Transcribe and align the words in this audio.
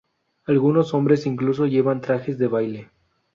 Algunos 0.47 0.95
hombres 0.95 1.27
incluso 1.27 1.67
llevan 1.67 2.01
trajes 2.01 2.39
de 2.39 2.47
baile. 2.47 2.91